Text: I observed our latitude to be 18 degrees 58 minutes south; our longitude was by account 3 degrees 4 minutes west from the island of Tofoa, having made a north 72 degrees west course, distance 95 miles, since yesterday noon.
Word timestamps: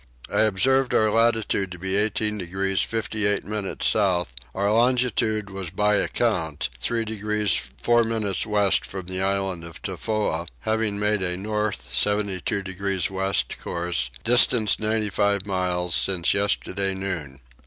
I 0.33 0.39
observed 0.39 0.95
our 0.95 1.11
latitude 1.11 1.71
to 1.73 1.77
be 1.77 1.95
18 1.95 2.39
degrees 2.39 2.81
58 2.81 3.45
minutes 3.45 3.85
south; 3.85 4.33
our 4.55 4.71
longitude 4.73 5.51
was 5.51 5.69
by 5.69 5.93
account 5.97 6.69
3 6.79 7.05
degrees 7.05 7.53
4 7.77 8.03
minutes 8.03 8.43
west 8.43 8.83
from 8.83 9.05
the 9.05 9.21
island 9.21 9.63
of 9.63 9.79
Tofoa, 9.83 10.47
having 10.61 10.97
made 10.97 11.21
a 11.21 11.37
north 11.37 11.93
72 11.93 12.63
degrees 12.63 13.11
west 13.11 13.59
course, 13.59 14.09
distance 14.23 14.79
95 14.79 15.45
miles, 15.45 15.93
since 15.93 16.33
yesterday 16.33 16.95
noon. 16.95 17.39